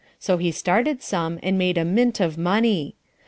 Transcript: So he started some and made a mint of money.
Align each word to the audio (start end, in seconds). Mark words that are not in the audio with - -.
So 0.17 0.37
he 0.37 0.51
started 0.51 1.03
some 1.03 1.37
and 1.43 1.59
made 1.59 1.77
a 1.77 1.85
mint 1.85 2.19
of 2.19 2.35
money. 2.35 2.95